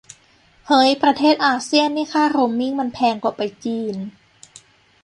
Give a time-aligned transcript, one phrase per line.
[0.67, 3.95] เฮ้ยประเทศอาเซียนนี่ค่าโรมมิ่งมันแพงกว่าไปจีน